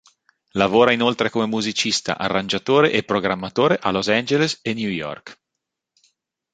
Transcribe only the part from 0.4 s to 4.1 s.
Lavora inoltre come musicista, arrangiatore e programmatore a Los